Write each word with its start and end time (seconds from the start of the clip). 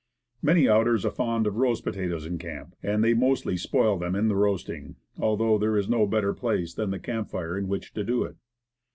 Many 0.41 0.67
outers 0.67 1.05
are 1.05 1.11
fond 1.11 1.45
of 1.45 1.57
roast 1.57 1.83
potatoes 1.83 2.25
in 2.25 2.39
camp; 2.39 2.73
and 2.81 3.03
they 3.03 3.13
mostly 3.13 3.55
spoil 3.55 3.99
them 3.99 4.15
in 4.15 4.29
the 4.29 4.35
roasting, 4.35 4.95
although 5.19 5.59
there 5.59 5.77
is 5.77 5.87
no 5.87 6.07
better 6.07 6.33
place 6.33 6.73
than 6.73 6.89
the 6.89 6.97
camp 6.97 7.29
fire 7.29 7.55
in 7.55 7.67
which 7.67 7.93
to 7.93 8.03
do 8.03 8.23
it. 8.23 8.35